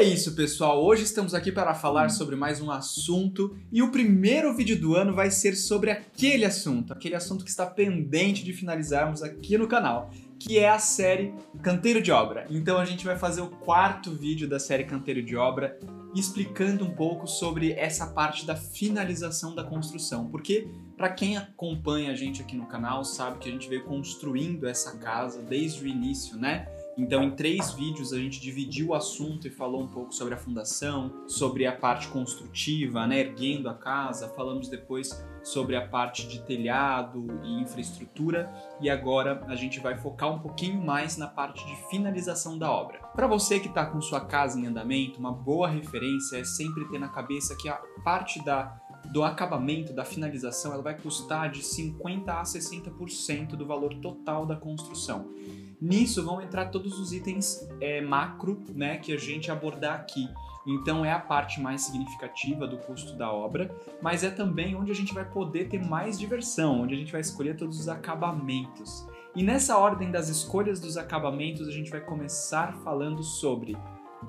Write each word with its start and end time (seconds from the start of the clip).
é 0.00 0.02
isso, 0.02 0.34
pessoal. 0.34 0.82
Hoje 0.82 1.02
estamos 1.02 1.34
aqui 1.34 1.52
para 1.52 1.74
falar 1.74 2.08
sobre 2.08 2.34
mais 2.34 2.58
um 2.58 2.70
assunto 2.70 3.54
e 3.70 3.82
o 3.82 3.90
primeiro 3.90 4.56
vídeo 4.56 4.80
do 4.80 4.96
ano 4.96 5.12
vai 5.12 5.30
ser 5.30 5.54
sobre 5.54 5.90
aquele 5.90 6.46
assunto, 6.46 6.94
aquele 6.94 7.14
assunto 7.14 7.44
que 7.44 7.50
está 7.50 7.66
pendente 7.66 8.42
de 8.42 8.54
finalizarmos 8.54 9.22
aqui 9.22 9.58
no 9.58 9.68
canal, 9.68 10.08
que 10.38 10.58
é 10.58 10.70
a 10.70 10.78
série 10.78 11.34
Canteiro 11.62 12.00
de 12.00 12.10
Obra. 12.10 12.46
Então 12.48 12.78
a 12.78 12.84
gente 12.86 13.04
vai 13.04 13.18
fazer 13.18 13.42
o 13.42 13.48
quarto 13.48 14.10
vídeo 14.10 14.48
da 14.48 14.58
série 14.58 14.84
Canteiro 14.84 15.22
de 15.22 15.36
Obra 15.36 15.78
explicando 16.14 16.86
um 16.86 16.90
pouco 16.90 17.26
sobre 17.26 17.72
essa 17.72 18.06
parte 18.06 18.46
da 18.46 18.56
finalização 18.56 19.54
da 19.54 19.64
construção, 19.64 20.30
porque 20.30 20.66
para 20.96 21.10
quem 21.10 21.36
acompanha 21.36 22.10
a 22.10 22.14
gente 22.14 22.40
aqui 22.40 22.56
no 22.56 22.64
canal 22.66 23.04
sabe 23.04 23.38
que 23.38 23.50
a 23.50 23.52
gente 23.52 23.68
veio 23.68 23.84
construindo 23.84 24.66
essa 24.66 24.96
casa 24.96 25.42
desde 25.42 25.84
o 25.84 25.86
início, 25.86 26.38
né? 26.38 26.66
Então, 27.00 27.22
em 27.22 27.30
três 27.30 27.72
vídeos, 27.72 28.12
a 28.12 28.18
gente 28.18 28.38
dividiu 28.38 28.88
o 28.88 28.94
assunto 28.94 29.48
e 29.48 29.50
falou 29.50 29.80
um 29.80 29.88
pouco 29.88 30.14
sobre 30.14 30.34
a 30.34 30.36
fundação, 30.36 31.24
sobre 31.26 31.66
a 31.66 31.72
parte 31.72 32.08
construtiva, 32.08 33.06
né, 33.06 33.20
erguendo 33.20 33.70
a 33.70 33.74
casa. 33.74 34.28
Falamos 34.28 34.68
depois 34.68 35.24
sobre 35.42 35.76
a 35.76 35.88
parte 35.88 36.28
de 36.28 36.42
telhado 36.42 37.40
e 37.42 37.62
infraestrutura. 37.62 38.52
E 38.82 38.90
agora 38.90 39.42
a 39.48 39.56
gente 39.56 39.80
vai 39.80 39.96
focar 39.96 40.30
um 40.30 40.40
pouquinho 40.40 40.78
mais 40.78 41.16
na 41.16 41.26
parte 41.26 41.66
de 41.66 41.74
finalização 41.88 42.58
da 42.58 42.70
obra. 42.70 42.98
Para 43.16 43.26
você 43.26 43.58
que 43.58 43.68
está 43.68 43.86
com 43.86 44.00
sua 44.02 44.20
casa 44.20 44.60
em 44.60 44.66
andamento, 44.66 45.18
uma 45.18 45.32
boa 45.32 45.68
referência 45.68 46.36
é 46.36 46.44
sempre 46.44 46.86
ter 46.90 46.98
na 46.98 47.08
cabeça 47.08 47.56
que 47.56 47.68
a 47.68 47.80
parte 48.04 48.44
da 48.44 48.78
do 49.10 49.24
acabamento, 49.24 49.92
da 49.92 50.04
finalização, 50.04 50.72
ela 50.72 50.82
vai 50.82 50.96
custar 50.96 51.50
de 51.50 51.64
50 51.64 52.32
a 52.32 52.42
60% 52.42 53.56
do 53.56 53.66
valor 53.66 53.94
total 53.94 54.46
da 54.46 54.54
construção. 54.54 55.32
Nisso 55.80 56.24
vão 56.24 56.42
entrar 56.42 56.66
todos 56.66 56.98
os 56.98 57.12
itens 57.12 57.68
é, 57.80 58.00
macro 58.00 58.62
né, 58.74 58.98
que 58.98 59.12
a 59.12 59.18
gente 59.18 59.50
abordar 59.50 59.94
aqui. 59.94 60.28
Então 60.66 61.04
é 61.04 61.12
a 61.12 61.18
parte 61.18 61.60
mais 61.60 61.82
significativa 61.82 62.66
do 62.66 62.76
custo 62.76 63.14
da 63.16 63.32
obra, 63.32 63.74
mas 64.02 64.22
é 64.22 64.30
também 64.30 64.74
onde 64.76 64.90
a 64.90 64.94
gente 64.94 65.14
vai 65.14 65.24
poder 65.24 65.68
ter 65.68 65.82
mais 65.82 66.18
diversão, 66.18 66.82
onde 66.82 66.94
a 66.94 66.98
gente 66.98 67.12
vai 67.12 67.22
escolher 67.22 67.56
todos 67.56 67.80
os 67.80 67.88
acabamentos. 67.88 69.06
E 69.34 69.42
nessa 69.42 69.78
ordem 69.78 70.10
das 70.10 70.28
escolhas 70.28 70.78
dos 70.78 70.96
acabamentos, 70.96 71.66
a 71.66 71.70
gente 71.70 71.90
vai 71.90 72.00
começar 72.00 72.74
falando 72.84 73.22
sobre 73.22 73.76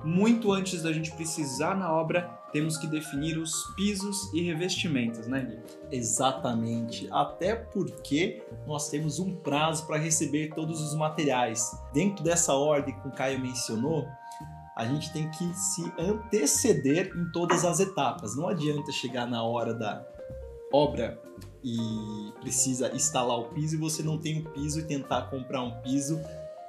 muito 0.04 0.50
antes 0.50 0.82
da 0.82 0.92
gente 0.92 1.12
precisar 1.12 1.76
na 1.76 1.92
obra, 1.92 2.30
temos 2.52 2.76
que 2.76 2.86
definir 2.86 3.38
os 3.38 3.64
pisos 3.74 4.32
e 4.32 4.42
revestimentos, 4.42 5.26
né, 5.26 5.40
Gui? 5.40 5.58
Exatamente. 5.90 7.08
Até 7.10 7.54
porque 7.54 8.42
nós 8.66 8.88
temos 8.88 9.18
um 9.18 9.34
prazo 9.34 9.86
para 9.86 9.96
receber 9.96 10.50
todos 10.54 10.80
os 10.80 10.94
materiais. 10.94 11.70
Dentro 11.92 12.22
dessa 12.22 12.52
ordem 12.52 12.94
que 12.94 13.08
o 13.08 13.12
Caio 13.12 13.40
mencionou, 13.40 14.06
a 14.76 14.86
gente 14.86 15.12
tem 15.12 15.30
que 15.30 15.54
se 15.54 15.82
anteceder 15.98 17.12
em 17.16 17.30
todas 17.32 17.64
as 17.64 17.80
etapas. 17.80 18.36
Não 18.36 18.48
adianta 18.48 18.92
chegar 18.92 19.26
na 19.26 19.42
hora 19.42 19.74
da 19.74 20.06
obra 20.72 21.20
e 21.62 22.32
precisa 22.40 22.94
instalar 22.94 23.38
o 23.38 23.44
piso 23.44 23.76
e 23.76 23.78
você 23.78 24.02
não 24.02 24.18
tem 24.18 24.40
o 24.40 24.50
piso 24.50 24.80
e 24.80 24.84
tentar 24.84 25.22
comprar 25.22 25.62
um 25.62 25.80
piso 25.82 26.20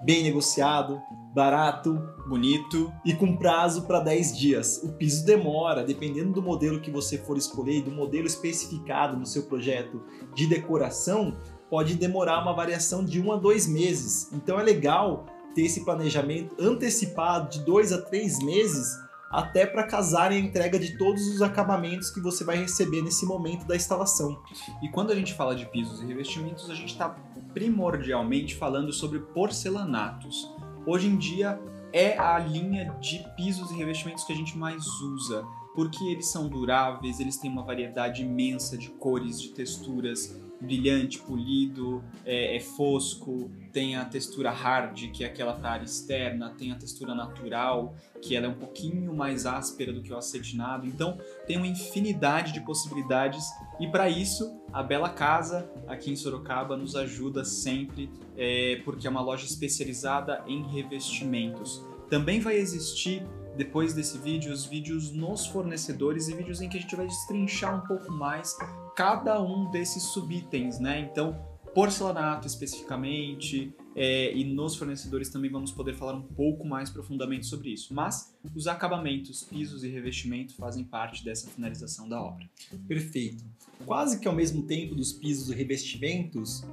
bem 0.01 0.23
negociado, 0.23 1.01
barato, 1.33 1.99
bonito 2.27 2.93
e 3.03 3.13
com 3.13 3.35
prazo 3.35 3.83
para 3.83 3.99
10 3.99 4.37
dias. 4.37 4.81
O 4.83 4.93
piso 4.93 5.25
demora, 5.25 5.83
dependendo 5.83 6.33
do 6.33 6.41
modelo 6.41 6.79
que 6.79 6.91
você 6.91 7.17
for 7.17 7.37
escolher, 7.37 7.81
do 7.81 7.91
modelo 7.91 8.27
especificado 8.27 9.17
no 9.17 9.25
seu 9.25 9.43
projeto 9.43 10.01
de 10.35 10.45
decoração, 10.45 11.35
pode 11.69 11.95
demorar 11.95 12.41
uma 12.41 12.53
variação 12.53 13.03
de 13.03 13.19
1 13.19 13.31
a 13.31 13.37
2 13.37 13.67
meses. 13.67 14.31
Então 14.31 14.59
é 14.59 14.63
legal 14.63 15.25
ter 15.55 15.63
esse 15.63 15.83
planejamento 15.83 16.55
antecipado 16.59 17.49
de 17.49 17.65
2 17.65 17.93
a 17.93 18.01
3 18.01 18.39
meses 18.43 19.01
até 19.31 19.65
para 19.65 19.87
casar 19.87 20.31
a 20.31 20.37
entrega 20.37 20.77
de 20.77 20.95
todos 20.95 21.27
os 21.27 21.41
acabamentos 21.41 22.11
que 22.11 22.21
você 22.21 22.43
vai 22.43 22.57
receber 22.57 23.01
nesse 23.01 23.25
momento 23.25 23.65
da 23.65 23.75
instalação. 23.75 24.39
E 24.83 24.89
quando 24.89 25.11
a 25.11 25.15
gente 25.15 25.33
fala 25.33 25.55
de 25.55 25.65
pisos 25.65 26.03
e 26.03 26.05
revestimentos, 26.05 26.69
a 26.69 26.75
gente 26.75 26.91
está 26.91 27.09
primordialmente 27.51 28.55
falando 28.55 28.93
sobre 28.93 29.17
porcelanatos. 29.19 30.47
Hoje 30.85 31.07
em 31.07 31.17
dia 31.17 31.61
é 31.93 32.17
a 32.17 32.37
linha 32.37 32.93
de 32.99 33.23
pisos 33.37 33.71
e 33.71 33.75
revestimentos 33.75 34.25
que 34.25 34.33
a 34.33 34.35
gente 34.35 34.57
mais 34.57 34.85
usa, 35.01 35.45
porque 35.73 36.03
eles 36.05 36.29
são 36.29 36.49
duráveis, 36.49 37.21
eles 37.21 37.37
têm 37.37 37.49
uma 37.49 37.63
variedade 37.63 38.21
imensa 38.21 38.77
de 38.77 38.89
cores, 38.89 39.41
de 39.41 39.49
texturas, 39.49 40.35
brilhante, 40.63 41.19
polido, 41.19 42.03
é, 42.25 42.55
é, 42.55 42.59
fosco, 42.59 43.51
tem 43.71 43.95
a 43.95 44.05
textura 44.05 44.49
hard, 44.51 45.11
que 45.11 45.23
é 45.23 45.27
aquela 45.27 45.59
área 45.61 45.83
externa, 45.83 46.53
tem 46.57 46.71
a 46.71 46.75
textura 46.75 47.13
natural, 47.13 47.95
que 48.21 48.35
ela 48.35 48.45
é 48.45 48.49
um 48.49 48.55
pouquinho 48.55 49.13
mais 49.13 49.45
áspera 49.45 49.91
do 49.91 50.01
que 50.01 50.11
o 50.11 50.17
acetinado. 50.17 50.87
Então, 50.87 51.17
tem 51.45 51.57
uma 51.57 51.67
infinidade 51.67 52.53
de 52.53 52.61
possibilidades 52.61 53.45
e 53.79 53.87
para 53.87 54.09
isso, 54.09 54.61
a 54.71 54.81
Bela 54.81 55.09
Casa, 55.09 55.69
aqui 55.87 56.11
em 56.11 56.15
Sorocaba, 56.15 56.77
nos 56.77 56.95
ajuda 56.95 57.43
sempre, 57.43 58.09
é, 58.37 58.81
porque 58.85 59.07
é 59.07 59.09
uma 59.09 59.21
loja 59.21 59.45
especializada 59.45 60.43
em 60.47 60.63
revestimentos. 60.63 61.83
Também 62.09 62.39
vai 62.39 62.55
existir 62.55 63.25
depois 63.55 63.93
desse 63.93 64.17
vídeo, 64.17 64.51
os 64.51 64.65
vídeos 64.65 65.11
nos 65.11 65.45
fornecedores 65.45 66.27
e 66.27 66.35
vídeos 66.35 66.61
em 66.61 66.69
que 66.69 66.77
a 66.77 66.81
gente 66.81 66.95
vai 66.95 67.05
destrinchar 67.05 67.75
um 67.75 67.87
pouco 67.87 68.11
mais 68.11 68.55
cada 68.95 69.41
um 69.41 69.69
desses 69.71 70.03
subitens, 70.03 70.79
né? 70.79 70.99
Então, 70.99 71.33
porcelanato 71.73 72.47
especificamente, 72.47 73.75
é, 73.95 74.35
e 74.35 74.43
nos 74.43 74.75
fornecedores 74.75 75.29
também 75.29 75.51
vamos 75.51 75.71
poder 75.71 75.93
falar 75.93 76.13
um 76.13 76.21
pouco 76.21 76.65
mais 76.65 76.89
profundamente 76.89 77.45
sobre 77.45 77.69
isso. 77.69 77.93
Mas 77.93 78.33
os 78.55 78.67
acabamentos, 78.67 79.43
pisos 79.43 79.83
e 79.83 79.89
revestimento 79.89 80.53
fazem 80.55 80.83
parte 80.83 81.23
dessa 81.23 81.49
finalização 81.49 82.09
da 82.09 82.21
obra. 82.21 82.49
Perfeito. 82.87 83.43
Quase 83.85 84.19
que 84.19 84.27
ao 84.27 84.33
mesmo 84.33 84.63
tempo 84.63 84.95
dos 84.95 85.11
pisos 85.11 85.49
e 85.49 85.55
revestimentos, 85.55 86.63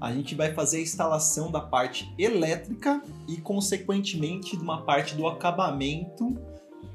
a 0.00 0.12
gente 0.12 0.34
vai 0.34 0.52
fazer 0.52 0.78
a 0.78 0.82
instalação 0.82 1.50
da 1.50 1.60
parte 1.60 2.12
elétrica 2.18 3.02
e, 3.26 3.38
consequentemente, 3.38 4.56
de 4.56 4.62
uma 4.62 4.82
parte 4.82 5.14
do 5.14 5.26
acabamento 5.26 6.36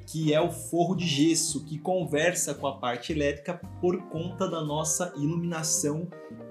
que 0.06 0.34
é 0.34 0.42
o 0.42 0.52
forro 0.52 0.96
de 0.96 1.06
gesso, 1.06 1.64
que 1.66 1.78
conversa 1.78 2.54
com 2.54 2.68
a 2.68 2.78
parte 2.78 3.12
elétrica 3.12 3.60
por 3.80 4.02
conta 4.10 4.50
da 4.50 4.62
nossa 4.62 5.14
iluminação, 5.18 6.08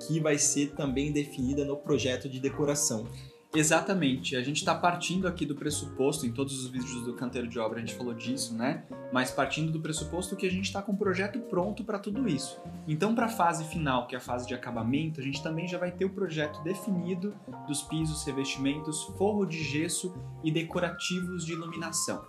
que 0.07 0.21
vai 0.21 0.39
ser 0.39 0.73
também 0.75 1.13
definida 1.13 1.65
no 1.65 1.77
projeto 1.77 2.29
de 2.29 2.41
decoração. 2.41 3.07
Exatamente, 3.55 4.35
a 4.35 4.43
gente 4.43 4.57
está 4.57 4.75
partindo 4.75 5.29
aqui 5.29 5.45
do 5.45 5.55
pressuposto, 5.55 6.25
em 6.25 6.33
todos 6.33 6.65
os 6.65 6.71
vídeos 6.71 7.05
do 7.05 7.12
canteiro 7.12 7.47
de 7.47 7.59
obra 7.59 7.77
a 7.77 7.81
gente 7.81 7.95
falou 7.95 8.15
disso, 8.15 8.57
né? 8.57 8.85
Mas 9.12 9.31
partindo 9.31 9.71
do 9.71 9.79
pressuposto 9.79 10.35
que 10.35 10.47
a 10.47 10.51
gente 10.51 10.65
está 10.65 10.81
com 10.81 10.93
o 10.93 10.97
projeto 10.97 11.39
pronto 11.39 11.85
para 11.85 11.99
tudo 11.99 12.27
isso. 12.27 12.59
Então, 12.89 13.15
para 13.15 13.27
a 13.27 13.29
fase 13.29 13.65
final, 13.65 14.07
que 14.07 14.15
é 14.15 14.19
a 14.19 14.23
fase 14.23 14.49
de 14.49 14.55
acabamento, 14.55 15.21
a 15.21 15.23
gente 15.23 15.43
também 15.43 15.69
já 15.69 15.77
vai 15.77 15.93
ter 15.93 16.07
o 16.07 16.11
projeto 16.11 16.62
definido 16.62 17.35
dos 17.69 17.83
pisos, 17.83 18.25
revestimentos, 18.25 19.03
forro 19.19 19.45
de 19.45 19.62
gesso 19.62 20.15
e 20.43 20.51
decorativos 20.51 21.45
de 21.45 21.53
iluminação. 21.53 22.25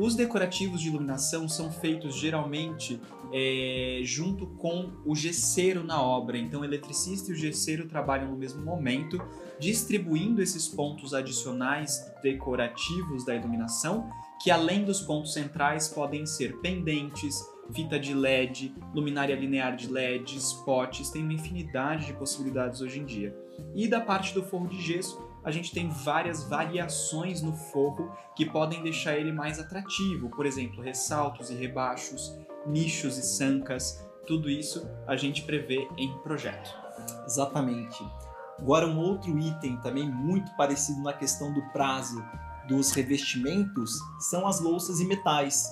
Os 0.00 0.14
decorativos 0.14 0.80
de 0.80 0.88
iluminação 0.88 1.46
são 1.46 1.70
feitos 1.70 2.16
geralmente 2.16 2.98
é, 3.30 4.00
junto 4.02 4.46
com 4.46 4.90
o 5.04 5.14
gesseiro 5.14 5.84
na 5.84 6.00
obra. 6.00 6.38
Então, 6.38 6.62
o 6.62 6.64
eletricista 6.64 7.30
e 7.30 7.34
o 7.34 7.36
gesseiro 7.36 7.86
trabalham 7.86 8.30
no 8.30 8.36
mesmo 8.38 8.62
momento, 8.64 9.20
distribuindo 9.58 10.40
esses 10.40 10.66
pontos 10.66 11.12
adicionais 11.12 12.10
decorativos 12.22 13.26
da 13.26 13.34
iluminação, 13.34 14.10
que 14.42 14.50
além 14.50 14.84
dos 14.86 15.02
pontos 15.02 15.34
centrais 15.34 15.88
podem 15.88 16.24
ser 16.24 16.56
pendentes, 16.60 17.46
fita 17.70 18.00
de 18.00 18.14
LED, 18.14 18.74
luminária 18.94 19.36
linear 19.36 19.76
de 19.76 19.86
LED, 19.86 20.38
spots, 20.38 21.10
tem 21.10 21.22
uma 21.22 21.34
infinidade 21.34 22.06
de 22.06 22.14
possibilidades 22.14 22.80
hoje 22.80 23.00
em 23.00 23.04
dia. 23.04 23.36
E 23.74 23.86
da 23.86 24.00
parte 24.00 24.32
do 24.32 24.42
forro 24.42 24.66
de 24.66 24.80
gesso, 24.80 25.29
a 25.44 25.50
gente 25.50 25.72
tem 25.72 25.88
várias 25.88 26.44
variações 26.44 27.42
no 27.42 27.52
forro 27.52 28.10
que 28.36 28.44
podem 28.44 28.82
deixar 28.82 29.16
ele 29.16 29.32
mais 29.32 29.58
atrativo, 29.58 30.28
por 30.30 30.46
exemplo, 30.46 30.82
ressaltos 30.82 31.50
e 31.50 31.54
rebaixos, 31.54 32.36
nichos 32.66 33.16
e 33.18 33.22
sancas, 33.22 34.06
tudo 34.26 34.48
isso 34.48 34.88
a 35.06 35.16
gente 35.16 35.42
prevê 35.42 35.88
em 35.96 36.16
projeto. 36.18 36.70
Exatamente. 37.26 38.04
Agora 38.58 38.86
um 38.86 38.98
outro 38.98 39.38
item 39.38 39.78
também 39.78 40.08
muito 40.08 40.54
parecido 40.56 41.02
na 41.02 41.12
questão 41.12 41.52
do 41.52 41.62
prazo 41.72 42.22
dos 42.68 42.92
revestimentos 42.92 43.98
são 44.20 44.46
as 44.46 44.60
louças 44.60 45.00
e 45.00 45.04
metais. 45.04 45.66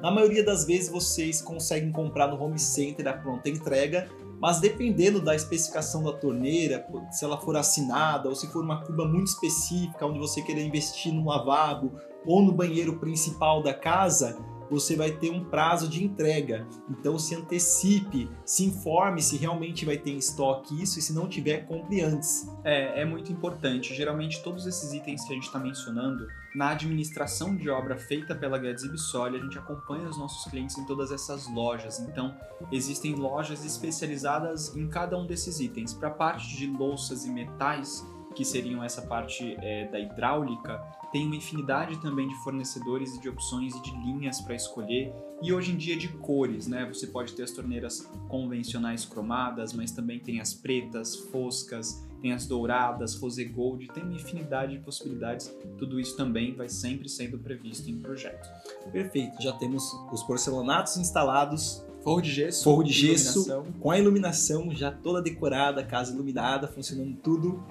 Na 0.00 0.10
maioria 0.10 0.44
das 0.44 0.64
vezes 0.64 0.90
vocês 0.90 1.40
conseguem 1.40 1.90
comprar 1.90 2.28
no 2.28 2.40
home 2.40 2.58
center 2.58 3.08
a 3.08 3.14
pronta 3.14 3.48
entrega 3.48 4.08
mas 4.44 4.60
dependendo 4.60 5.22
da 5.22 5.34
especificação 5.34 6.02
da 6.02 6.12
torneira, 6.12 6.86
se 7.10 7.24
ela 7.24 7.40
for 7.40 7.56
assinada 7.56 8.28
ou 8.28 8.34
se 8.34 8.46
for 8.48 8.62
uma 8.62 8.84
cuba 8.84 9.08
muito 9.08 9.28
específica, 9.28 10.04
onde 10.04 10.18
você 10.18 10.42
querer 10.42 10.66
investir 10.66 11.14
no 11.14 11.24
lavabo 11.24 11.98
ou 12.26 12.42
no 12.42 12.52
banheiro 12.52 13.00
principal 13.00 13.62
da 13.62 13.72
casa, 13.72 14.36
você 14.70 14.96
vai 14.96 15.10
ter 15.10 15.30
um 15.30 15.44
prazo 15.44 15.88
de 15.88 16.04
entrega. 16.04 16.66
Então 16.88 17.18
se 17.18 17.34
antecipe, 17.34 18.28
se 18.44 18.64
informe 18.64 19.22
se 19.22 19.36
realmente 19.36 19.84
vai 19.84 19.96
ter 19.96 20.10
em 20.10 20.18
estoque 20.18 20.80
isso 20.82 20.98
e 20.98 21.02
se 21.02 21.12
não 21.12 21.28
tiver, 21.28 21.66
compre 21.66 22.00
antes. 22.00 22.48
É, 22.64 23.02
é 23.02 23.04
muito 23.04 23.32
importante. 23.32 23.94
Geralmente 23.94 24.42
todos 24.42 24.66
esses 24.66 24.92
itens 24.92 25.24
que 25.24 25.32
a 25.32 25.34
gente 25.34 25.46
está 25.46 25.58
mencionando, 25.58 26.26
na 26.54 26.70
administração 26.70 27.56
de 27.56 27.68
obra 27.68 27.96
feita 27.96 28.34
pela 28.34 28.58
Guedes 28.58 28.88
Bissoli, 28.88 29.36
a 29.38 29.40
gente 29.40 29.58
acompanha 29.58 30.08
os 30.08 30.16
nossos 30.16 30.48
clientes 30.50 30.78
em 30.78 30.86
todas 30.86 31.10
essas 31.10 31.52
lojas. 31.52 31.98
Então 31.98 32.34
existem 32.70 33.14
lojas 33.14 33.64
especializadas 33.64 34.74
em 34.76 34.88
cada 34.88 35.18
um 35.18 35.26
desses 35.26 35.58
itens. 35.60 35.92
Para 35.92 36.08
a 36.08 36.12
parte 36.12 36.56
de 36.56 36.66
louças 36.66 37.24
e 37.24 37.30
metais, 37.30 38.06
que 38.34 38.44
seriam 38.44 38.82
essa 38.82 39.02
parte 39.02 39.56
é, 39.60 39.86
da 39.88 39.98
hidráulica, 39.98 40.82
tem 41.12 41.26
uma 41.26 41.36
infinidade 41.36 42.00
também 42.00 42.26
de 42.26 42.34
fornecedores 42.42 43.14
e 43.14 43.20
de 43.20 43.28
opções 43.28 43.74
e 43.76 43.82
de 43.82 43.90
linhas 43.92 44.40
para 44.40 44.54
escolher 44.54 45.12
e 45.42 45.52
hoje 45.52 45.72
em 45.72 45.76
dia 45.76 45.96
de 45.96 46.08
cores, 46.08 46.66
né? 46.66 46.86
Você 46.92 47.06
pode 47.06 47.34
ter 47.34 47.42
as 47.42 47.50
torneiras 47.50 48.10
convencionais 48.28 49.04
cromadas, 49.04 49.72
mas 49.72 49.90
também 49.90 50.18
tem 50.18 50.40
as 50.40 50.54
pretas, 50.54 51.14
foscas, 51.16 52.04
tem 52.20 52.32
as 52.32 52.46
douradas, 52.46 53.14
rose 53.16 53.44
gold, 53.44 53.86
tem 53.88 54.02
uma 54.02 54.14
infinidade 54.14 54.78
de 54.78 54.82
possibilidades. 54.82 55.54
Tudo 55.78 56.00
isso 56.00 56.16
também 56.16 56.54
vai 56.54 56.68
sempre 56.68 57.08
sendo 57.08 57.38
previsto 57.38 57.90
em 57.90 57.98
projeto. 57.98 58.48
Perfeito, 58.90 59.42
já 59.42 59.52
temos 59.52 59.84
os 60.10 60.22
porcelanatos 60.22 60.96
instalados, 60.96 61.84
Forro 62.02 62.20
de 62.20 62.32
gesso, 62.32 62.64
forro 62.64 62.82
de 62.82 62.92
gesso, 62.92 63.40
iluminação. 63.40 63.80
com 63.80 63.90
a 63.90 63.98
iluminação 63.98 64.74
já 64.74 64.90
toda 64.90 65.22
decorada, 65.22 65.82
casa 65.82 66.12
iluminada, 66.12 66.68
funcionando 66.68 67.16
tudo. 67.16 67.62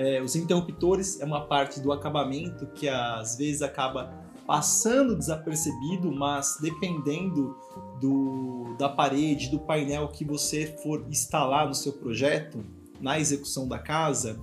É, 0.00 0.22
os 0.22 0.34
interruptores 0.34 1.20
é 1.20 1.26
uma 1.26 1.44
parte 1.44 1.78
do 1.78 1.92
acabamento 1.92 2.66
que 2.68 2.88
às 2.88 3.36
vezes 3.36 3.60
acaba 3.60 4.06
passando 4.46 5.14
desapercebido, 5.14 6.10
mas 6.10 6.56
dependendo 6.58 7.54
do, 8.00 8.74
da 8.78 8.88
parede, 8.88 9.50
do 9.50 9.60
painel 9.60 10.08
que 10.08 10.24
você 10.24 10.74
for 10.82 11.04
instalar 11.10 11.68
no 11.68 11.74
seu 11.74 11.92
projeto, 11.92 12.64
na 12.98 13.20
execução 13.20 13.68
da 13.68 13.78
casa, 13.78 14.40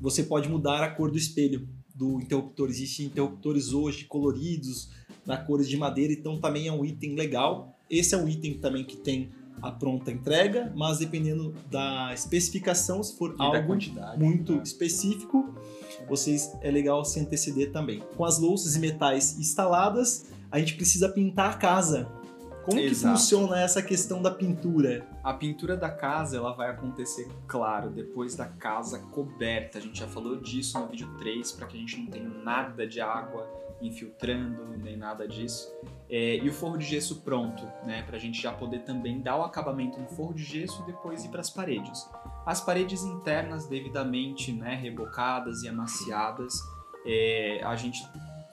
você 0.00 0.22
pode 0.22 0.48
mudar 0.48 0.84
a 0.84 0.90
cor 0.94 1.10
do 1.10 1.18
espelho 1.18 1.68
do 1.92 2.20
interruptor. 2.20 2.68
Existem 2.68 3.06
interruptores 3.06 3.72
hoje 3.72 4.04
coloridos, 4.04 4.88
na 5.26 5.36
cores 5.36 5.68
de 5.68 5.76
madeira, 5.76 6.12
então 6.12 6.40
também 6.40 6.68
é 6.68 6.72
um 6.72 6.84
item 6.84 7.16
legal. 7.16 7.76
Esse 7.90 8.14
é 8.14 8.18
um 8.18 8.28
item 8.28 8.54
também 8.60 8.84
que 8.84 8.96
tem 8.96 9.30
a 9.62 9.70
pronta 9.70 10.10
entrega, 10.10 10.72
mas 10.74 10.98
dependendo 10.98 11.54
da 11.70 12.12
especificação, 12.12 13.02
se 13.02 13.16
for 13.16 13.34
E 13.38 13.42
algo 13.42 13.76
muito 14.18 14.60
específico, 14.62 15.54
vocês 16.08 16.52
é 16.60 16.70
legal 16.70 17.04
se 17.04 17.20
anteceder 17.20 17.70
também. 17.70 18.02
Com 18.16 18.24
as 18.24 18.38
louças 18.38 18.74
e 18.74 18.80
metais 18.80 19.38
instaladas, 19.38 20.26
a 20.50 20.58
gente 20.58 20.74
precisa 20.74 21.08
pintar 21.08 21.52
a 21.52 21.54
casa. 21.54 22.10
Como 22.64 22.78
que 22.78 22.86
Exato. 22.86 23.18
funciona 23.18 23.60
essa 23.60 23.82
questão 23.82 24.22
da 24.22 24.30
pintura? 24.30 25.04
A 25.22 25.34
pintura 25.34 25.76
da 25.76 25.90
casa 25.90 26.36
ela 26.36 26.52
vai 26.52 26.70
acontecer, 26.70 27.28
claro, 27.46 27.90
depois 27.90 28.36
da 28.36 28.46
casa 28.46 29.00
coberta. 29.10 29.78
A 29.78 29.80
gente 29.80 29.98
já 29.98 30.06
falou 30.06 30.36
disso 30.40 30.78
no 30.78 30.86
vídeo 30.86 31.08
3, 31.18 31.52
para 31.52 31.66
que 31.66 31.76
a 31.76 31.80
gente 31.80 31.98
não 31.98 32.06
tenha 32.06 32.28
nada 32.28 32.86
de 32.86 33.00
água 33.00 33.48
infiltrando, 33.80 34.76
nem 34.78 34.96
nada 34.96 35.26
disso. 35.26 35.72
É, 36.14 36.36
e 36.36 36.46
o 36.46 36.52
forro 36.52 36.76
de 36.76 36.84
gesso 36.84 37.22
pronto, 37.22 37.64
né, 37.86 38.02
para 38.02 38.16
a 38.16 38.20
gente 38.20 38.40
já 38.40 38.52
poder 38.52 38.80
também 38.80 39.22
dar 39.22 39.38
o 39.38 39.42
acabamento 39.44 39.98
no 39.98 40.06
forro 40.08 40.34
de 40.34 40.44
gesso 40.44 40.82
e 40.82 40.86
depois 40.92 41.24
ir 41.24 41.30
para 41.30 41.40
as 41.40 41.48
paredes. 41.48 42.06
As 42.44 42.60
paredes 42.60 43.02
internas 43.02 43.66
devidamente 43.66 44.52
né, 44.52 44.74
rebocadas 44.74 45.62
e 45.62 45.68
amaciadas, 45.68 46.52
é, 47.06 47.62
a 47.64 47.74
gente 47.76 48.02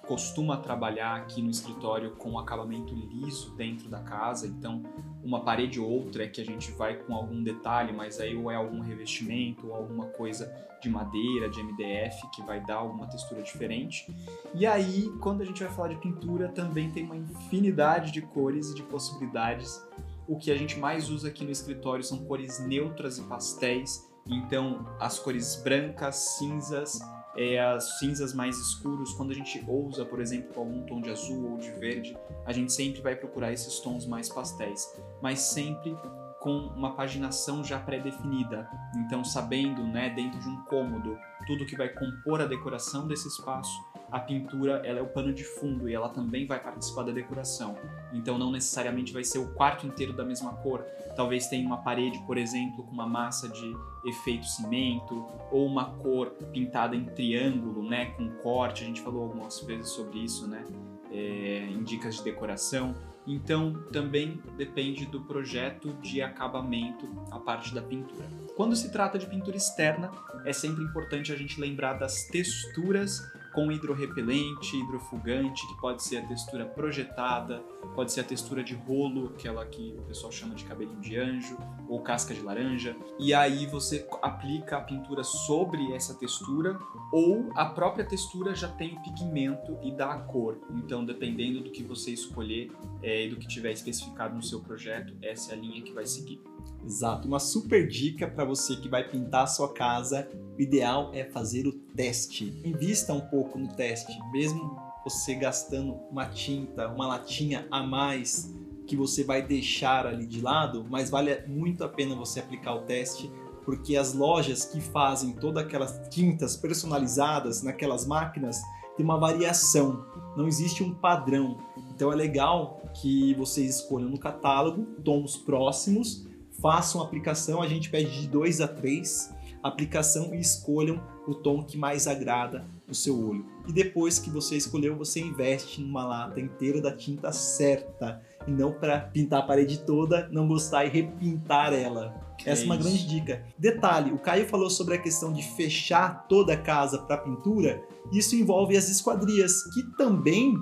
costuma 0.09 0.57
trabalhar 0.57 1.17
aqui 1.17 1.39
no 1.39 1.51
escritório 1.51 2.15
com 2.15 2.39
acabamento 2.39 2.95
liso 2.95 3.51
dentro 3.51 3.88
da 3.88 4.00
casa, 4.00 4.47
então 4.47 4.81
uma 5.23 5.41
parede 5.41 5.79
ou 5.79 5.88
outra 5.88 6.23
é 6.23 6.27
que 6.27 6.41
a 6.41 6.44
gente 6.44 6.71
vai 6.71 6.95
com 6.95 7.13
algum 7.13 7.44
detalhe, 7.44 7.94
mas 7.94 8.19
aí 8.19 8.35
ou 8.35 8.50
é 8.50 8.56
algum 8.56 8.79
revestimento 8.79 9.67
ou 9.67 9.75
alguma 9.75 10.07
coisa 10.07 10.51
de 10.81 10.89
madeira, 10.89 11.47
de 11.47 11.61
MDF 11.61 12.27
que 12.33 12.41
vai 12.41 12.59
dar 12.59 12.77
alguma 12.77 13.06
textura 13.06 13.44
diferente. 13.44 14.11
E 14.56 14.65
aí, 14.65 15.13
quando 15.21 15.41
a 15.41 15.45
gente 15.45 15.63
vai 15.63 15.71
falar 15.71 15.89
de 15.89 15.97
pintura, 15.97 16.50
também 16.50 16.89
tem 16.89 17.03
uma 17.03 17.15
infinidade 17.15 18.12
de 18.12 18.23
cores 18.23 18.71
e 18.71 18.73
de 18.73 18.81
possibilidades. 18.81 19.79
O 20.27 20.39
que 20.39 20.50
a 20.50 20.57
gente 20.57 20.79
mais 20.79 21.12
usa 21.12 21.27
aqui 21.27 21.44
no 21.45 21.51
escritório 21.51 22.03
são 22.03 22.25
cores 22.25 22.59
neutras 22.65 23.19
e 23.19 23.21
pastéis, 23.25 24.09
então 24.25 24.88
as 25.00 25.19
cores 25.19 25.62
brancas, 25.63 26.15
cinzas, 26.39 27.00
é, 27.39 27.57
as 27.57 27.97
cinzas 28.00 28.33
mais 28.33 28.57
escuros, 28.57 29.13
quando 29.13 29.31
a 29.31 29.33
gente 29.33 29.63
ousa, 29.65 30.03
por 30.03 30.19
exemplo, 30.19 30.53
com 30.53 30.59
algum 30.59 30.81
tom 30.86 31.00
de 31.00 31.09
azul 31.09 31.53
ou 31.53 31.57
de 31.57 31.71
verde, 31.71 32.18
a 32.45 32.51
gente 32.51 32.74
sempre 32.74 33.01
vai 33.01 33.15
procurar 33.15 33.53
esses 33.53 33.80
tons 33.80 34.06
mais 34.06 34.27
pastéis, 34.27 34.94
mas 35.21 35.39
sempre 35.39 35.95
com 36.41 36.51
uma 36.51 36.95
paginação 36.95 37.63
já 37.63 37.80
pré-definida. 37.80 38.69
Então, 38.97 39.24
sabendo, 39.24 39.83
né, 39.83 40.09
dentro 40.09 40.38
de 40.38 40.50
um 40.50 40.62
cômodo, 40.65 41.18
tudo 41.47 41.65
que 41.65 41.77
vai 41.77 41.88
compor 41.88 42.41
a 42.41 42.45
decoração 42.45 43.07
desse 43.07 43.30
espaço, 43.30 43.71
a 44.12 44.19
pintura 44.19 44.81
ela 44.86 45.00
é 45.00 45.01
o 45.01 45.07
pano 45.07 45.33
de 45.33 45.45
fundo 45.45 45.88
e 45.88 45.94
ela 45.94 46.09
também 46.09 46.45
vai 46.45 46.62
participar 46.62 47.03
da 47.03 47.13
decoração. 47.13 47.77
Então, 48.13 48.38
não 48.38 48.51
necessariamente 48.51 49.13
vai 49.13 49.23
ser 49.23 49.39
o 49.39 49.53
quarto 49.53 49.85
inteiro 49.85 50.13
da 50.13 50.25
mesma 50.25 50.53
cor. 50.56 50.85
Talvez 51.15 51.47
tenha 51.47 51.65
uma 51.65 51.77
parede, 51.77 52.19
por 52.25 52.38
exemplo, 52.38 52.83
com 52.83 52.91
uma 52.91 53.07
massa 53.07 53.50
de 53.50 53.75
efeito 54.06 54.45
cimento 54.45 55.25
ou 55.51 55.65
uma 55.65 55.85
cor 55.97 56.31
pintada 56.51 56.95
em 56.95 57.06
triângulo, 57.06 57.88
né, 57.88 58.07
com 58.11 58.29
corte. 58.41 58.83
A 58.83 58.88
gente 58.88 59.01
falou 59.01 59.23
algumas 59.23 59.59
vezes 59.61 59.89
sobre 59.89 60.19
isso, 60.19 60.47
né, 60.47 60.65
é, 61.11 61.67
em 61.69 61.83
dicas 61.83 62.15
de 62.15 62.23
decoração. 62.23 62.95
Então, 63.27 63.73
também 63.91 64.41
depende 64.57 65.05
do 65.05 65.21
projeto 65.21 65.94
de 66.01 66.21
acabamento 66.21 67.07
a 67.29 67.39
parte 67.39 67.75
da 67.75 67.81
pintura. 67.81 68.25
Quando 68.55 68.75
se 68.75 68.91
trata 68.91 69.19
de 69.19 69.27
pintura 69.27 69.55
externa, 69.55 70.09
é 70.45 70.51
sempre 70.51 70.83
importante 70.83 71.31
a 71.31 71.35
gente 71.35 71.59
lembrar 71.59 71.94
das 71.94 72.23
texturas 72.23 73.21
com 73.59 73.73
hidrorrepelente, 73.73 74.77
hidrofugante, 74.77 75.67
que 75.67 75.81
pode 75.81 76.01
ser 76.01 76.19
a 76.19 76.21
textura 76.25 76.65
projetada, 76.65 77.61
pode 77.94 78.09
ser 78.13 78.21
a 78.21 78.23
textura 78.23 78.63
de 78.63 78.73
rolo, 78.73 79.33
aquela 79.35 79.65
que 79.65 79.94
o 80.00 80.01
pessoal 80.03 80.31
chama 80.31 80.56
de 80.56 80.63
cabelinho 80.63 81.01
de 81.01 81.17
anjo, 81.17 81.57
ou 81.89 82.00
casca 82.01 82.33
de 82.33 82.39
laranja. 82.39 82.95
E 83.19 83.33
aí 83.33 83.65
você 83.65 84.07
aplica 84.21 84.77
a 84.77 84.81
pintura 84.81 85.25
sobre 85.25 85.91
essa 85.91 86.13
textura, 86.13 86.79
ou 87.11 87.50
a 87.56 87.65
própria 87.65 88.06
textura 88.06 88.53
já 88.53 88.67
tem 88.67 88.95
o 88.95 89.01
pigmento 89.01 89.77
e 89.81 89.91
dá 89.91 90.13
a 90.13 90.19
cor. 90.19 90.59
Então, 90.75 91.03
dependendo 91.03 91.61
do 91.61 91.71
que 91.71 91.83
você 91.83 92.11
escolher 92.11 92.71
é, 93.01 93.25
e 93.25 93.29
do 93.29 93.38
que 93.38 93.47
tiver 93.47 93.71
especificado 93.71 94.35
no 94.35 94.44
seu 94.44 94.59
projeto, 94.59 95.13
essa 95.21 95.51
é 95.51 95.56
a 95.56 95.57
linha 95.57 95.81
que 95.81 95.91
vai 95.91 96.06
seguir. 96.06 96.39
Exato, 96.85 97.27
uma 97.27 97.39
super 97.39 97.88
dica 97.88 98.27
para 98.27 98.45
você 98.45 98.75
que 98.75 98.88
vai 98.88 99.07
pintar 99.07 99.44
a 99.44 99.47
sua 99.47 99.73
casa. 99.73 100.29
O 100.57 100.61
ideal 100.61 101.11
é 101.13 101.23
fazer 101.23 101.67
o 101.67 101.74
teste. 101.74 102.62
Invista 102.63 103.13
um 103.13 103.22
pouco 103.22 103.57
no 103.57 103.67
teste, 103.69 104.17
mesmo 104.31 104.77
você 105.03 105.34
gastando 105.36 105.93
uma 106.12 106.25
tinta, 106.25 106.88
uma 106.89 107.07
latinha 107.07 107.67
a 107.72 107.81
mais 107.81 108.53
que 108.86 108.95
você 108.95 109.24
vai 109.24 109.45
deixar 109.45 110.07
ali 110.07 110.25
de 110.25 110.41
lado, 110.41 110.86
mas 110.89 111.10
vale 111.10 111.41
muito 111.48 111.84
a 111.84 111.88
pena 111.88 112.15
você 112.15 112.39
aplicar 112.39 112.74
o 112.74 112.81
teste, 112.81 113.31
porque 113.69 113.95
as 113.95 114.15
lojas 114.15 114.65
que 114.65 114.81
fazem 114.81 115.33
todas 115.33 115.63
aquelas 115.63 116.01
tintas 116.09 116.57
personalizadas 116.57 117.61
naquelas 117.61 118.03
máquinas 118.03 118.59
tem 118.97 119.05
uma 119.05 119.19
variação, 119.19 120.03
não 120.35 120.47
existe 120.47 120.83
um 120.83 120.91
padrão. 120.91 121.59
Então 121.93 122.11
é 122.11 122.15
legal 122.15 122.81
que 122.99 123.35
vocês 123.35 123.75
escolham 123.75 124.09
no 124.09 124.17
catálogo 124.17 124.88
tons 125.03 125.38
próximos 125.38 126.27
façam 126.59 126.99
a 126.99 127.03
aplicação, 127.03 127.61
a 127.61 127.67
gente 127.67 127.91
pede 127.91 128.21
de 128.21 128.27
2 128.27 128.59
a 128.59 128.67
3 128.67 129.35
aplicação 129.61 130.33
e 130.33 130.39
escolham 130.39 130.99
o 131.27 131.35
tom 131.35 131.63
que 131.63 131.77
mais 131.77 132.07
agrada 132.07 132.65
o 132.88 132.95
seu 132.95 133.29
olho. 133.29 133.45
E 133.67 133.71
depois 133.71 134.17
que 134.17 134.31
você 134.31 134.57
escolheu, 134.57 134.95
você 134.95 135.19
investe 135.19 135.79
numa 135.79 136.03
lata 136.05 136.39
inteira 136.39 136.81
da 136.81 136.91
tinta 136.91 137.31
certa 137.31 138.19
e 138.50 138.51
não 138.51 138.74
para 138.74 139.00
pintar 139.00 139.39
a 139.41 139.46
parede 139.46 139.79
toda, 139.79 140.27
não 140.32 140.48
gostar 140.48 140.86
e 140.86 140.89
repintar 140.89 141.72
ela. 141.72 142.15
Essa 142.46 142.63
é 142.63 142.65
uma 142.65 142.75
isso. 142.75 142.84
grande 142.84 143.08
dica. 143.08 143.46
Detalhe, 143.58 144.12
o 144.12 144.18
Caio 144.18 144.48
falou 144.48 144.70
sobre 144.70 144.96
a 144.96 144.98
questão 144.98 145.32
de 145.32 145.44
fechar 145.44 146.25
toda 146.27 146.53
a 146.53 146.58
casa 146.58 146.98
para 147.00 147.18
pintura. 147.18 147.82
Isso 148.12 148.36
envolve 148.36 148.75
as 148.75 148.89
esquadrias, 148.89 149.63
que 149.74 149.84
também 149.98 150.58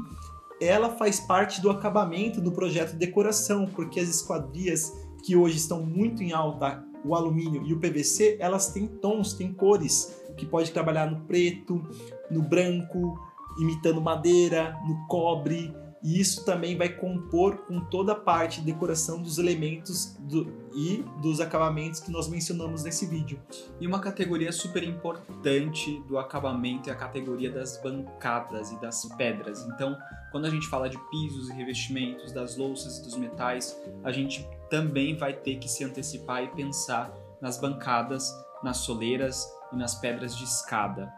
ela 0.60 0.89
faz 0.98 1.20
parte 1.20 1.62
do 1.62 1.70
acabamento 1.70 2.41
do 2.41 2.51
projeto 2.51 2.91
de 2.91 2.98
decoração, 2.98 3.65
porque 3.67 4.00
as 4.00 4.10
esquadrias 4.10 4.91
que 5.24 5.36
hoje 5.36 5.58
estão 5.58 5.84
muito 5.84 6.24
em 6.24 6.34
alta, 6.34 6.84
o 7.06 7.15
alumínio 7.15 7.63
e 7.65 7.74
o 7.74 7.79
PVC, 7.79 8.38
elas 8.39 8.72
têm 8.72 8.88
tons, 8.88 9.34
têm 9.34 9.53
cores, 9.53 10.22
que 10.36 10.46
pode 10.46 10.72
trabalhar 10.72 11.10
no 11.10 11.22
preto, 11.22 11.82
no 12.29 12.41
branco, 12.41 13.17
imitando 13.60 14.01
madeira, 14.01 14.77
no 14.88 15.08
cobre, 15.08 15.74
e 16.04 16.20
isso 16.20 16.44
também 16.46 16.77
vai 16.77 16.89
compor 16.89 17.58
com 17.68 17.80
toda 17.80 18.13
a 18.13 18.16
parte 18.16 18.62
de 18.62 18.68
decoração 18.68 19.22
dos 19.22 19.38
elementos 19.38 20.16
do- 20.20 20.51
e 20.74 21.04
dos 21.22 21.39
acabamentos 21.39 22.00
que 22.00 22.12
nós 22.12 22.27
mencionamos 22.27 22.84
nesse 22.84 23.06
vídeo. 23.06 23.39
E 23.80 23.86
uma 23.88 24.00
categoria 24.00 24.51
super 24.51 24.84
importante 24.84 26.00
do 26.08 26.18
acabamento 26.18 26.89
é 26.89 26.94
a 26.94 26.96
categoria 26.96 27.51
das 27.51 27.77
bancadas 27.82 28.72
e 28.72 28.80
das 28.82 29.06
pedras. 29.18 29.63
Então, 29.66 29.96
quando 30.32 30.38
quando 30.38 30.46
a 30.46 30.50
gente 30.51 30.68
fala 30.68 30.88
de 30.88 31.00
pisos 31.10 31.50
e 31.50 31.54
revestimentos, 31.54 32.32
das 32.32 32.56
louças 32.56 33.00
e 33.00 33.04
dos 33.04 33.18
metais, 33.18 33.75
a 34.04 34.12
gente 34.12 34.48
também 34.70 35.18
vai 35.18 35.34
ter 35.34 35.58
que 35.58 35.68
se 35.68 35.84
antecipar 35.84 36.44
e 36.44 36.48
pensar 36.50 37.12
nas 37.42 37.58
bancadas, 37.60 38.32
nas 38.63 38.77
soleiras 38.77 39.51
e 39.74 39.75
nas 39.75 39.96
pedras 39.96 40.38
de 40.38 40.44
escada. 40.44 41.12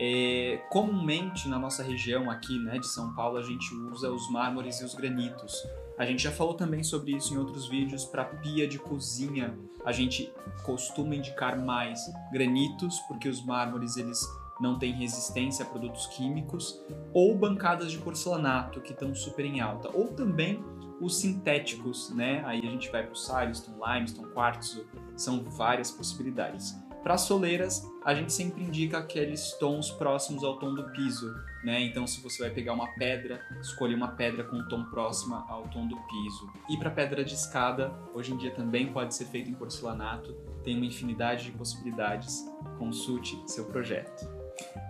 É, 0.00 0.60
comumente 0.70 1.48
na 1.48 1.58
nossa 1.58 1.82
região 1.82 2.30
aqui 2.30 2.58
né, 2.58 2.78
de 2.78 2.86
São 2.86 3.14
Paulo 3.14 3.38
a 3.38 3.42
gente 3.42 3.74
usa 3.74 4.10
os 4.10 4.30
mármores 4.30 4.80
e 4.80 4.84
os 4.84 4.94
granitos. 4.94 5.62
A 5.98 6.04
gente 6.04 6.22
já 6.22 6.30
falou 6.30 6.54
também 6.54 6.82
sobre 6.82 7.12
isso 7.12 7.32
em 7.32 7.38
outros 7.38 7.68
vídeos. 7.68 8.04
Para 8.04 8.24
pia 8.24 8.68
de 8.68 8.78
cozinha, 8.78 9.58
a 9.84 9.92
gente 9.92 10.30
costuma 10.62 11.14
indicar 11.14 11.58
mais 11.58 12.00
granitos, 12.30 12.98
porque 13.08 13.28
os 13.28 13.44
mármores 13.44 13.96
eles 13.96 14.20
não 14.60 14.78
têm 14.78 14.92
resistência 14.92 15.64
a 15.64 15.68
produtos 15.68 16.06
químicos, 16.06 16.80
ou 17.12 17.36
bancadas 17.36 17.90
de 17.90 17.98
porcelanato 17.98 18.80
que 18.80 18.92
estão 18.92 19.14
super 19.14 19.44
em 19.44 19.60
alta, 19.60 19.90
ou 19.94 20.08
também 20.08 20.62
os 21.00 21.18
sintéticos, 21.18 22.10
né? 22.10 22.42
Aí 22.46 22.60
a 22.66 22.70
gente 22.70 22.90
vai 22.90 23.02
para 23.02 23.12
o 23.12 23.16
silestone, 23.16 23.76
limestone, 23.76 24.32
quartzo, 24.32 24.86
são 25.14 25.42
várias 25.44 25.90
possibilidades. 25.90 26.74
Para 27.06 27.18
soleiras, 27.18 27.88
a 28.04 28.12
gente 28.16 28.32
sempre 28.32 28.64
indica 28.64 28.98
aqueles 28.98 29.52
tons 29.52 29.92
próximos 29.92 30.42
ao 30.42 30.58
tom 30.58 30.74
do 30.74 30.90
piso, 30.90 31.32
né? 31.62 31.80
Então, 31.84 32.04
se 32.04 32.20
você 32.20 32.42
vai 32.42 32.50
pegar 32.50 32.72
uma 32.72 32.88
pedra, 32.94 33.40
escolha 33.60 33.96
uma 33.96 34.08
pedra 34.08 34.42
com 34.42 34.56
um 34.56 34.66
tom 34.66 34.82
próximo 34.86 35.36
ao 35.36 35.68
tom 35.68 35.86
do 35.86 35.94
piso. 35.94 36.50
E 36.68 36.76
para 36.76 36.90
pedra 36.90 37.24
de 37.24 37.32
escada, 37.32 37.94
hoje 38.12 38.32
em 38.32 38.36
dia 38.36 38.50
também 38.50 38.92
pode 38.92 39.14
ser 39.14 39.26
feito 39.26 39.48
em 39.48 39.54
porcelanato, 39.54 40.32
tem 40.64 40.74
uma 40.74 40.84
infinidade 40.84 41.44
de 41.44 41.52
possibilidades. 41.52 42.44
Consulte 42.76 43.40
seu 43.46 43.66
projeto. 43.66 44.28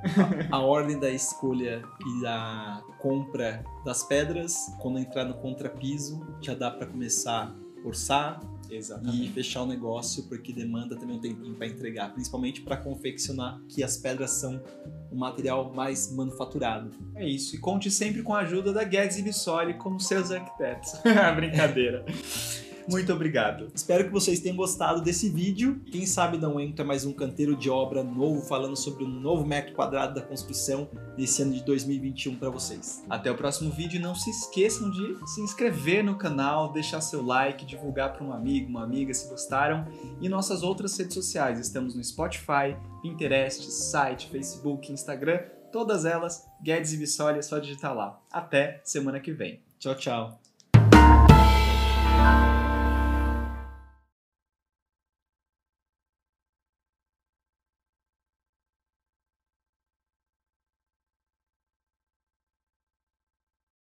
a, 0.50 0.56
a 0.56 0.60
ordem 0.60 0.98
da 0.98 1.10
escolha 1.10 1.82
e 2.00 2.22
da 2.22 2.82
compra 2.98 3.62
das 3.84 4.02
pedras, 4.04 4.74
quando 4.80 4.98
entrar 4.98 5.26
no 5.26 5.34
contrapiso, 5.34 6.26
já 6.40 6.54
dá 6.54 6.70
para 6.70 6.86
começar 6.86 7.54
a 7.54 7.86
orçar, 7.86 8.40
Exatamente. 8.70 9.24
e 9.24 9.32
fechar 9.32 9.62
o 9.62 9.66
negócio, 9.66 10.24
porque 10.24 10.52
demanda 10.52 10.96
também 10.96 11.16
um 11.16 11.20
tempinho 11.20 11.54
para 11.54 11.66
entregar, 11.66 12.12
principalmente 12.12 12.60
para 12.60 12.76
confeccionar, 12.76 13.60
que 13.68 13.82
as 13.82 13.96
pedras 13.96 14.30
são 14.32 14.62
um 15.10 15.16
material 15.16 15.72
mais 15.72 16.12
manufaturado. 16.12 16.90
É 17.14 17.26
isso, 17.26 17.54
e 17.54 17.58
conte 17.58 17.90
sempre 17.90 18.22
com 18.22 18.34
a 18.34 18.40
ajuda 18.40 18.72
da 18.72 18.84
Guedes 18.84 19.18
e 19.18 19.22
Bissoli 19.22 19.74
como 19.74 20.00
seus 20.00 20.30
arquitetos. 20.30 20.92
Brincadeira. 21.36 22.04
Muito 22.88 23.12
obrigado. 23.12 23.68
Espero 23.74 24.04
que 24.04 24.10
vocês 24.10 24.38
tenham 24.38 24.56
gostado 24.56 25.02
desse 25.02 25.28
vídeo. 25.28 25.80
Quem 25.90 26.06
sabe 26.06 26.38
não 26.38 26.60
entra 26.60 26.84
mais 26.84 27.04
um 27.04 27.12
canteiro 27.12 27.56
de 27.56 27.68
obra 27.68 28.04
novo 28.04 28.40
falando 28.42 28.76
sobre 28.76 29.02
o 29.02 29.08
novo 29.08 29.44
metro 29.44 29.74
quadrado 29.74 30.14
da 30.14 30.22
construção 30.22 30.88
desse 31.16 31.42
ano 31.42 31.52
de 31.52 31.64
2021 31.64 32.36
para 32.36 32.48
vocês. 32.48 33.02
Até 33.10 33.30
o 33.30 33.36
próximo 33.36 33.72
vídeo 33.72 33.98
e 33.98 34.02
não 34.02 34.14
se 34.14 34.30
esqueçam 34.30 34.90
de 34.90 35.16
se 35.26 35.40
inscrever 35.40 36.04
no 36.04 36.16
canal, 36.16 36.72
deixar 36.72 37.00
seu 37.00 37.24
like, 37.24 37.66
divulgar 37.66 38.12
para 38.12 38.24
um 38.24 38.32
amigo, 38.32 38.68
uma 38.68 38.84
amiga 38.84 39.12
se 39.12 39.28
gostaram 39.28 39.86
e 40.20 40.28
nossas 40.28 40.62
outras 40.62 40.96
redes 40.96 41.14
sociais. 41.14 41.58
Estamos 41.58 41.96
no 41.96 42.04
Spotify, 42.04 42.76
Pinterest, 43.02 43.68
site, 43.70 44.28
Facebook, 44.28 44.92
Instagram, 44.92 45.40
todas 45.72 46.04
elas, 46.04 46.46
Guedes 46.62 46.92
e 46.92 46.98
Bissoli, 46.98 47.38
é 47.38 47.42
só 47.42 47.58
digitar 47.58 47.94
lá. 47.94 48.20
Até 48.30 48.80
semana 48.84 49.18
que 49.18 49.32
vem. 49.32 49.60
Tchau, 49.78 49.94
tchau. 49.96 50.40